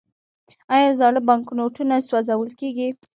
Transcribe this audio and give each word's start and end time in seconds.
آیا 0.75 0.89
زاړه 0.99 1.21
بانکنوټونه 1.29 1.95
سوځول 2.07 2.49
کیږي؟ 2.59 2.89